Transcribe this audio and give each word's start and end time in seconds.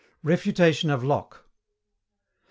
]REFUTATION 0.31 0.89
OF 0.89 1.03
LOCKE. 1.03 1.45